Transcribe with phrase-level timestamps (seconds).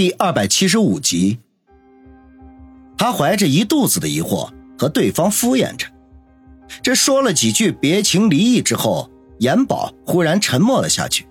[0.00, 1.40] 第二百七十五集，
[2.96, 5.86] 他怀着一肚子的疑惑和对方敷衍着，
[6.82, 9.10] 这说了几句别情离意之后，
[9.40, 11.28] 严宝忽然沉默了下去。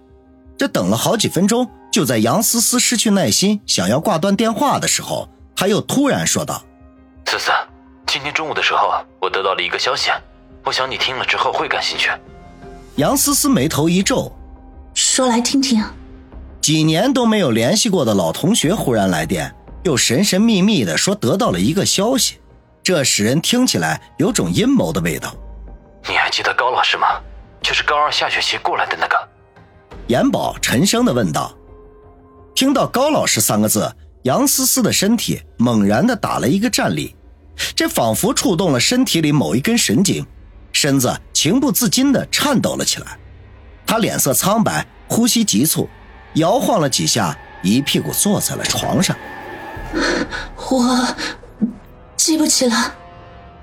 [0.55, 6.63] 这等了好几分钟，就在杨思思失去耐心想要挂断电话的时候，他又突然说道
[7.25, 7.49] ：“思思，
[8.05, 10.11] 今天中午的时候，我得到了一个消息，
[10.63, 12.11] 我想你听了之后会感兴趣。”
[12.97, 14.31] 杨思思眉头一皱，
[14.93, 15.83] 说来听听。
[16.61, 19.53] 几年都没有联系过的老同学忽然来电，
[19.83, 22.35] 又神神秘秘的说得到了一个消息，
[22.83, 25.33] 这使人听起来有种阴谋的味道。
[26.07, 27.07] 你还记得高老师吗？
[27.61, 29.17] 就是高二下学期过来的那个。
[30.07, 31.55] 严宝沉声的问道。
[32.55, 33.91] 听到高老师三个字，
[34.23, 37.15] 杨思思的身体猛然的打了一个战栗，
[37.75, 40.25] 这仿佛触动了身体里某一根神经，
[40.73, 43.17] 身子情不自禁的颤抖了起来。
[43.85, 45.87] 他脸色苍白，呼吸急促。
[46.33, 49.15] 摇晃了几下，一屁股坐在了床上。
[50.55, 51.07] 我
[52.15, 52.93] 记不起了。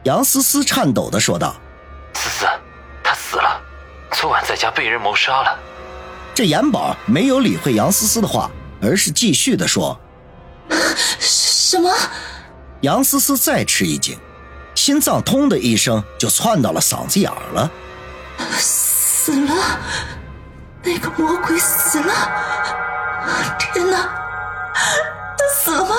[0.04, 1.54] 杨思思颤抖的说道
[2.14, 2.46] ：“思思，
[3.02, 3.60] 他死了，
[4.12, 5.58] 昨晚在家被人谋杀了。”
[6.34, 8.50] 这严宝没有理会杨思思的话，
[8.82, 9.98] 而是继续的说
[11.18, 11.90] ：“什么？”
[12.82, 14.18] 杨思思再吃一惊，
[14.74, 17.70] 心脏“通”的一声就窜到了嗓子眼儿了。
[18.58, 19.80] 死了。
[20.86, 22.12] 那个魔鬼死了！
[23.58, 24.08] 天哪，
[25.36, 25.96] 他死了吗？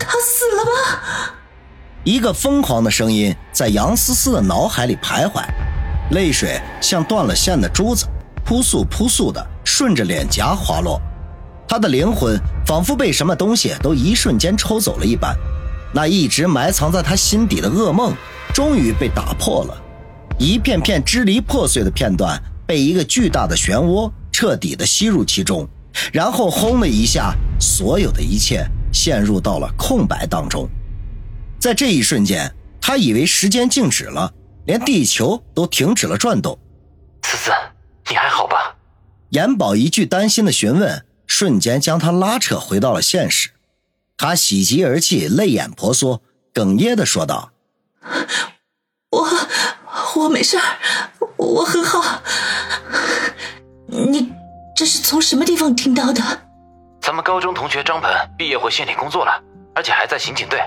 [0.00, 1.30] 他死了吗？
[2.02, 5.44] 一个疯狂的声音在杨思思的脑海里徘徊，
[6.10, 8.04] 泪水像断了线的珠子，
[8.44, 11.00] 扑簌扑簌的顺着脸颊滑落。
[11.68, 15.36] 她的灵魂仿佛被什么东西都一瞬间抽走了一般，
[15.94, 18.12] 那一直埋藏在她心底的噩梦
[18.52, 19.76] 终于被打破了，
[20.36, 22.42] 一片片支离破碎的片段。
[22.68, 25.66] 被一个巨大的漩涡彻底的吸入其中，
[26.12, 30.68] 然后轰的一下，所有的一切陷入到了空白当中。
[31.58, 34.34] 在这一瞬间，他以为时间静止了，
[34.66, 36.58] 连地球都停止了转动。
[37.22, 37.50] 思思，
[38.10, 38.76] 你还好吧？
[39.30, 43.52] 严宝一句担心的询问，瞬间将他拉扯回到了现实。
[44.18, 47.52] 他喜极而泣，泪眼婆娑，哽咽的说道
[49.10, 49.28] ：“我，
[50.16, 50.62] 我没事儿。”
[51.36, 52.20] 我很好，
[53.86, 54.32] 你
[54.76, 56.20] 这是从什么地方听到的？
[57.00, 59.40] 咱们高中同学张鹏毕业回县里工作了，
[59.74, 60.60] 而且还在刑警队。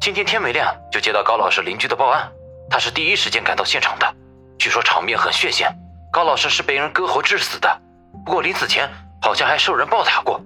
[0.00, 2.28] 今天天没亮就接到高老师邻居的报案，
[2.70, 4.14] 他是第一时间赶到现场的。
[4.58, 5.66] 据说场面很血腥，
[6.12, 7.80] 高老师是被人割喉致死的，
[8.24, 8.88] 不过临死前
[9.20, 10.40] 好像还受人暴打过。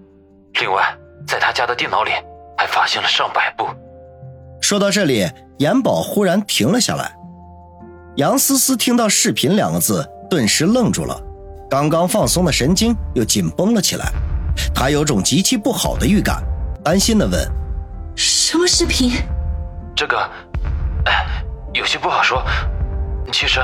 [0.61, 0.95] 另外，
[1.27, 2.13] 在他家的电脑里
[2.57, 3.69] 还发现了上百部。
[4.61, 7.16] 说到这里，严宝忽然停了下来。
[8.17, 11.21] 杨思思听到“视频”两个字，顿时愣住了，
[11.69, 14.11] 刚刚放松的神经又紧绷了起来。
[14.75, 16.43] 她有种极其不好的预感，
[16.83, 17.39] 担心的问
[18.17, 19.13] ：“什么视频？”
[19.95, 20.19] 这个，
[21.05, 21.27] 哎，
[21.75, 22.43] 有些不好说。
[23.31, 23.61] 其实，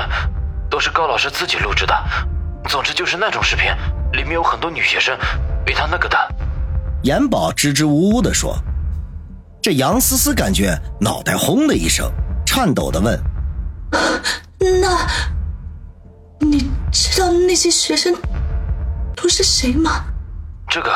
[0.69, 1.95] 都是高老师自己录制的。
[2.69, 3.71] 总之就是那种视频，
[4.11, 5.17] 里面有很多女学生
[5.65, 6.17] 被他那个的。
[7.01, 8.55] 严宝支支吾吾的说。
[9.63, 12.11] 这杨思思感觉脑袋轰的一声，
[12.45, 13.19] 颤抖的问。
[14.59, 15.07] 那，
[16.39, 18.15] 你知道那些学生
[19.15, 20.05] 都是谁吗？
[20.67, 20.91] 这个，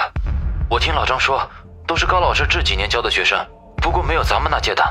[0.69, 1.47] 我听老张说，
[1.85, 3.37] 都是高老师这几年教的学生，
[3.77, 4.83] 不过没有咱们那届的。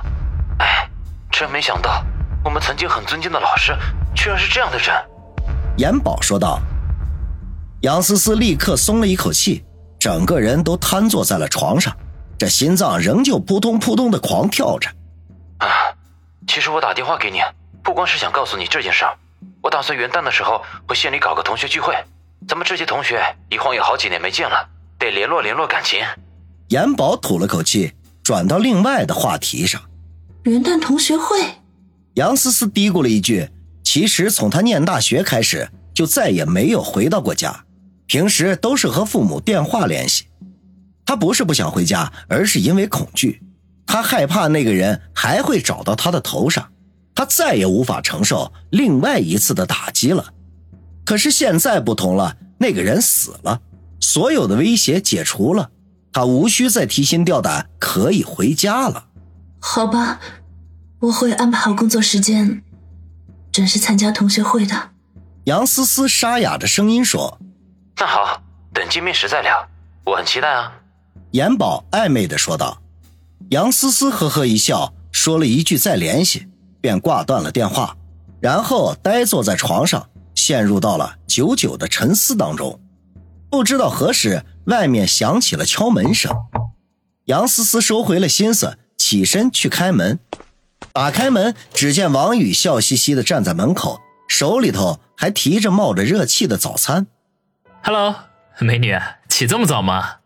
[0.58, 0.88] 哎，
[1.30, 2.04] 真没想到，
[2.44, 3.76] 我们曾经很尊敬的老师，
[4.14, 4.94] 居然是这样的人。
[5.76, 6.60] 严宝说道。
[7.82, 9.64] 杨思思立刻松了一口气，
[9.98, 11.94] 整个人都瘫坐在了床上，
[12.38, 14.88] 这心脏仍旧扑通扑通的狂跳着。
[15.58, 15.68] 啊，
[16.46, 17.38] 其实我打电话给你。
[17.86, 19.16] 不光是想告诉你这件事儿，
[19.62, 21.94] 我打算元旦的时候回县里搞个同学聚会，
[22.48, 26.00] 咱们这些同学一晃也好几年没见了，得联络联络感情。
[26.70, 27.92] 严宝吐了口气，
[28.24, 29.80] 转到另外的话题上。
[30.42, 31.38] 元旦同学会，
[32.14, 33.48] 杨思思嘀咕了一句。
[33.84, 37.64] 其实从他念大学开始，就再也没有回到过家，
[38.06, 40.26] 平时都是和父母电话联系。
[41.06, 43.40] 他不是不想回家，而是因为恐惧，
[43.86, 46.68] 他害怕那个人还会找到他的头上。
[47.16, 50.34] 他再也无法承受另外一次的打击了，
[51.04, 53.62] 可是现在不同了，那个人死了，
[53.98, 55.70] 所有的威胁解除了，
[56.12, 59.06] 他无需再提心吊胆，可以回家了。
[59.58, 60.20] 好吧，
[61.00, 62.62] 我会安排好工作时间，
[63.50, 64.90] 准时参加同学会的。
[65.44, 67.40] 杨思思沙哑的声音说
[67.98, 68.42] ：“那好，
[68.74, 69.66] 等见面时再聊，
[70.04, 70.72] 我很期待啊。”
[71.32, 72.82] 严宝暧昧的说道。
[73.50, 76.48] 杨思思呵呵一笑，说了一句：“再联系。”
[76.86, 77.96] 便挂断了电话，
[78.40, 82.78] 然后呆坐在床上，陷入到了久久的沉思当中。
[83.50, 86.32] 不知道何时，外面响起了敲门声。
[87.24, 90.20] 杨思思收回了心思，起身去开门。
[90.92, 93.98] 打开门，只见王宇笑嘻嘻的站在门口，
[94.28, 97.08] 手里头还提着冒着热气的早餐。
[97.82, 98.14] Hello，
[98.60, 98.96] 美女，
[99.28, 100.18] 起这么早吗？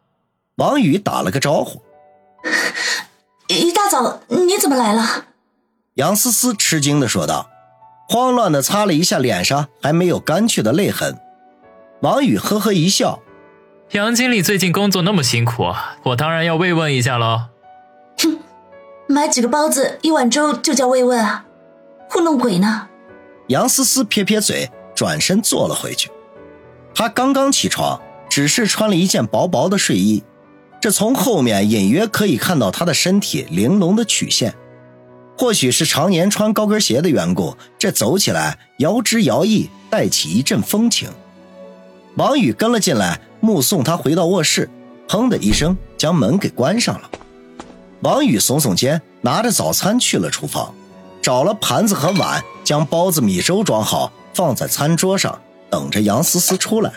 [0.56, 1.80] 王宇打了个招呼。
[3.48, 5.24] 一大早你怎么来了？
[6.00, 7.50] 杨思思吃惊的说道，
[8.08, 11.20] 慌乱的擦了一下脸上还没有干去的泪痕。
[12.00, 13.20] 王宇呵呵一笑
[13.92, 15.66] ：“杨经理最近工作那么辛苦，
[16.04, 17.48] 我当然要慰问一下喽。”
[18.16, 18.38] 哼，
[19.08, 21.44] 买几个包子一碗粥就叫慰问啊？
[22.08, 22.88] 糊弄鬼呢？
[23.48, 26.10] 杨思思撇撇嘴，转身坐了回去。
[26.94, 28.00] 她刚刚起床，
[28.30, 30.24] 只是穿了一件薄薄的睡衣。
[30.80, 34.54] 这从后面隐约可以看到她的身体玲珑的曲线，
[35.40, 41.08] 或许是常年穿高跟鞋的缘故，这走起来摇之摇曳，带起一阵风情。
[42.16, 44.68] 王宇跟了进来，目送他回到卧室，
[45.08, 47.10] 砰的一声将门给关上了。
[48.02, 50.74] 王宇耸耸肩，拿着早餐去了厨房，
[51.22, 55.40] 找了盘子和碗，将包子、米粥装好，放在餐桌上，
[55.70, 56.92] 等着杨思思出来。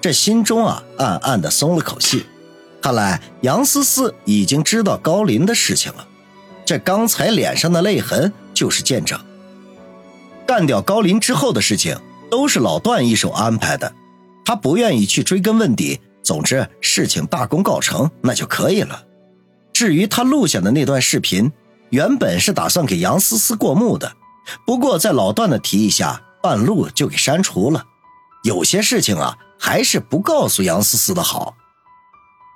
[0.00, 2.24] 这心中啊，暗暗的松了口气。
[2.80, 6.06] 看来杨思思已经知道高林的事情了，
[6.70, 9.18] 这刚才脸上的泪痕就是见证。
[10.46, 11.98] 干掉高林之后的事情
[12.30, 13.92] 都是老段一手安排的，
[14.44, 16.00] 他不愿意去追根问底。
[16.22, 19.02] 总之，事情大功告成那就可以了。
[19.72, 21.50] 至于他录下的那段视频，
[21.88, 24.12] 原本是打算给杨思思过目的，
[24.64, 27.82] 不过在老段的提议下，半路就给删除了。
[28.44, 31.56] 有些事情啊，还是不告诉杨思思的好。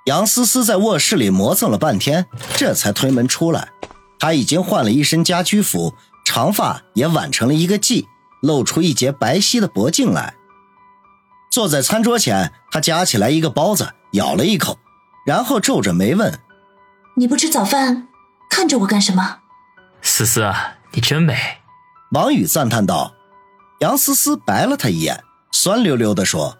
[0.05, 3.73] 杨思思在卧室里磨蹭了半天，这才推门出来。
[4.19, 5.95] 她已经换了一身家居服，
[6.25, 8.05] 长发也挽成了一个髻，
[8.41, 10.35] 露出一截白皙的脖颈来。
[11.51, 14.77] 坐在餐桌前，他夹起来一个包子，咬了一口，
[15.25, 16.39] 然后皱着眉问
[17.15, 18.07] ：“你不吃早饭，
[18.49, 19.39] 看着我干什么？”
[20.01, 20.51] 思思，
[20.91, 21.37] 你真美。
[22.11, 23.13] 王宇赞叹道。
[23.79, 26.57] 杨思思白了他一眼，酸溜溜地说：“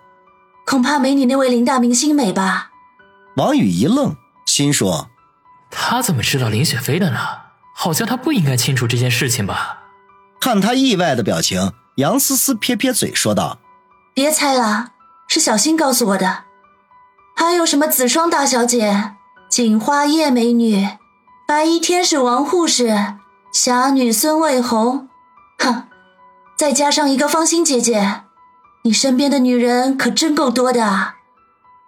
[0.67, 2.71] 恐怕没你那位林大明星美吧。”
[3.37, 4.15] 王宇一愣，
[4.45, 5.09] 心说
[5.71, 7.17] ：“他怎么知道林雪飞的呢？
[7.77, 9.83] 好像他不应该清楚这件事情吧？”
[10.39, 13.60] 看他意外的表情，杨思思撇撇嘴说道
[14.16, 14.92] ：“别猜了，
[15.27, 16.45] 是小新告诉我的。
[17.36, 19.16] 还有什么紫霜大小姐、
[19.50, 20.88] 锦花叶美女、
[21.48, 23.16] 白衣天使王护士、
[23.51, 25.10] 侠女孙卫红，
[25.57, 25.88] 哼，
[26.57, 28.22] 再加上一个芳心姐姐，
[28.83, 31.16] 你身边的女人可真够多的啊！”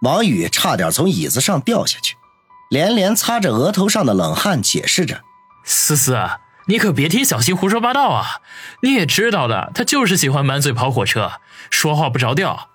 [0.02, 2.16] 王宇差点从椅子上掉下去，
[2.70, 5.22] 连连擦着额头上的冷汗，解释着
[5.70, 6.18] ：“思思，
[6.66, 8.40] 你可别听小新胡说八道啊！
[8.80, 11.32] 你也知道的，他就是喜欢满嘴跑火车，
[11.68, 12.70] 说话不着调。”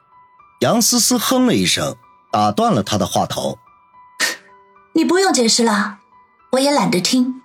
[0.61, 1.97] 杨思思哼了一声，
[2.31, 3.57] 打断了他的话头
[4.93, 5.97] ：“你不用解释了，
[6.51, 7.41] 我也懒得听。”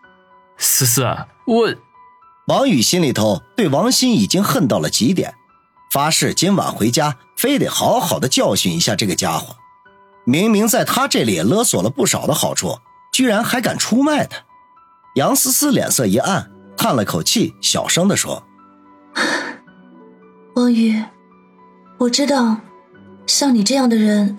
[0.59, 1.17] 思思，
[1.47, 1.75] 我……
[2.49, 5.35] 王宇心里头对王鑫已经恨到了极点，
[5.91, 9.57] 发誓今晚回家非得好好的教训一下这个家伙。
[10.27, 12.81] 明明在他这里勒索了不少的好处，
[13.11, 14.45] 居然还敢出卖他！
[15.19, 18.45] 杨思思脸色一暗，叹了口气，小声的说
[20.55, 21.03] ：“王宇，
[21.99, 22.59] 我知道，
[23.27, 24.39] 像你这样的人，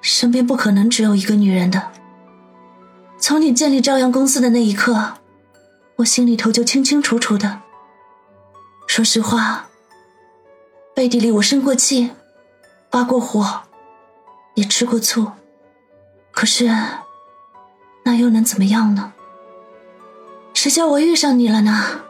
[0.00, 1.90] 身边不可能只有一个女人的。
[3.18, 5.14] 从你建立朝阳公司的那一刻，
[5.96, 7.62] 我心里头就清清楚楚的。
[8.86, 9.66] 说实话，
[10.94, 12.10] 背地里我生过气，
[12.88, 13.62] 发过火。”
[14.54, 15.32] 也吃过醋，
[16.30, 16.72] 可是
[18.04, 19.13] 那又能怎么样呢？
[20.64, 22.00] 谁叫我遇上你了呢？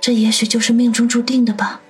[0.00, 1.82] 这也许就是命中注定的吧。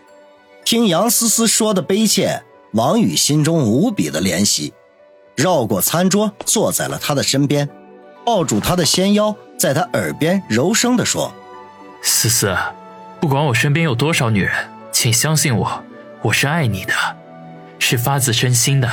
[0.65, 2.43] 听杨思思说的悲切，
[2.73, 4.75] 王宇心中无比的怜惜，
[5.37, 7.69] 绕过餐桌，坐在了他的身边，
[8.27, 11.33] 抱住他的纤腰，在他耳边柔声的说
[12.03, 12.53] ：“思思，
[13.21, 14.53] 不管我身边有多少女人，
[14.91, 15.85] 请相信我，
[16.23, 16.93] 我是爱你的，
[17.79, 18.89] 是发自真心的。”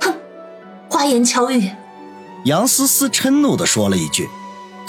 [0.00, 0.14] 哼
[0.88, 1.72] 花言巧语，
[2.44, 4.30] 杨思思嗔怒地说了一句，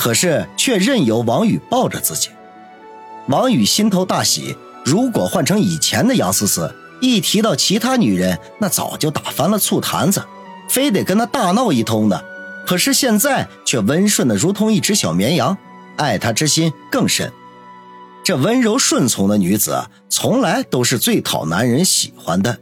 [0.01, 2.29] 可是却任由王宇抱着自己。
[3.27, 10.23] 王宇心头大喜，如果换成以前的杨思思，一提到其他女人，那早就打翻了醋坛子，
[10.67, 12.25] 非得跟他大闹一通的。
[12.65, 15.55] 可是现在却温顺的如同一只小绵羊，
[15.97, 17.31] 爱他之心更深。
[18.23, 22.57] 这温柔顺从的女子，从来都是最讨男人喜欢的。